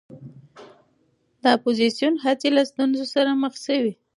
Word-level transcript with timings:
د 1.41 1.43
اپوزېسیون 1.57 2.15
هڅې 2.25 2.49
له 2.57 2.63
ستونزو 2.71 3.05
سره 3.15 3.31
مخ 3.43 3.53
شوې. 3.65 3.93